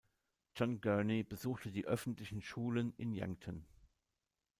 John 0.55 0.81
Gurney 0.81 1.21
besuchte 1.21 1.71
die 1.71 1.85
öffentlichen 1.85 2.41
Schulen 2.41 2.91
in 2.97 3.11
Yankton. 3.13 3.67